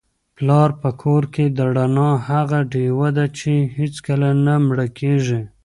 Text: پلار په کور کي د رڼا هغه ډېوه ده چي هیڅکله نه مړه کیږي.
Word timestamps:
پلار 0.37 0.69
په 0.81 0.89
کور 1.01 1.23
کي 1.33 1.45
د 1.49 1.59
رڼا 1.77 2.11
هغه 2.29 2.59
ډېوه 2.71 3.09
ده 3.17 3.25
چي 3.37 3.53
هیڅکله 3.77 4.29
نه 4.45 4.53
مړه 4.67 4.87
کیږي. 4.99 5.41